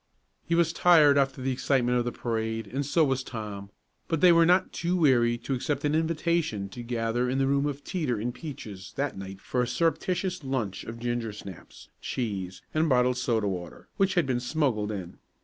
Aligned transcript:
He 0.47 0.55
was 0.55 0.73
tired 0.73 1.15
after 1.15 1.43
the 1.43 1.51
excitement 1.51 1.99
of 1.99 2.05
the 2.05 2.11
parade, 2.11 2.65
and 2.65 2.83
so 2.83 3.05
was 3.05 3.23
Tom, 3.23 3.69
but 4.07 4.19
they 4.19 4.31
were 4.31 4.47
not 4.47 4.73
too 4.73 4.97
weary 4.97 5.37
to 5.37 5.53
accept 5.53 5.85
an 5.85 5.93
invitation 5.93 6.69
to 6.69 6.81
gather 6.81 7.29
in 7.29 7.37
the 7.37 7.45
room 7.45 7.67
of 7.67 7.83
Teeter 7.83 8.17
and 8.19 8.33
Peaches 8.33 8.93
that 8.95 9.15
night 9.15 9.39
for 9.39 9.61
a 9.61 9.67
surreptitious 9.67 10.43
lunch 10.43 10.85
of 10.85 10.97
ginger 10.97 11.31
snaps, 11.33 11.89
cheese 12.01 12.63
and 12.73 12.89
bottled 12.89 13.17
soda 13.17 13.47
water, 13.47 13.89
which 13.97 14.15
had 14.15 14.25
been 14.25 14.39
smuggled 14.39 14.91
in. 14.91 15.19